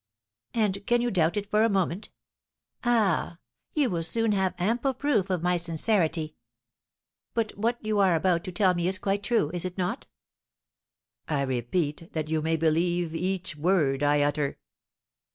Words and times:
"And 0.55 0.83
can 0.87 0.99
you 1.01 1.11
doubt 1.11 1.37
it 1.37 1.47
for 1.51 1.61
a 1.63 1.69
moment? 1.69 2.09
Ah, 2.83 3.37
you 3.75 3.87
will 3.87 4.01
soon 4.01 4.31
have 4.31 4.55
ample 4.57 4.95
proof 4.95 5.29
of 5.29 5.43
my 5.43 5.57
sincerity. 5.57 6.35
But 7.35 7.55
what 7.55 7.77
you 7.85 7.99
are 7.99 8.15
about 8.15 8.43
to 8.45 8.51
tell 8.51 8.73
me 8.73 8.87
is 8.87 8.97
quite 8.97 9.21
true, 9.21 9.51
is 9.53 9.63
it 9.63 9.77
not?" 9.77 10.07
"I 11.29 11.43
repeat 11.43 12.11
that 12.13 12.31
you 12.31 12.41
may 12.41 12.57
believe 12.57 13.13
each 13.13 13.55
word 13.55 14.01
I 14.01 14.21
utter." 14.23 14.57